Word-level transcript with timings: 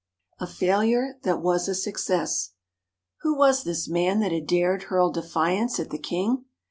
A 0.39 0.47
Failure 0.47 1.19
that 1.21 1.43
was 1.43 1.67
a 1.67 1.75
Success 1.75 2.53
Who 3.19 3.37
was 3.37 3.63
this 3.65 3.87
man 3.87 4.19
that 4.21 4.31
had 4.31 4.47
dared 4.47 4.85
hurl 4.89 5.11
defiance 5.11 5.79
at 5.79 5.91
the 5.91 5.99
King? 5.99 6.45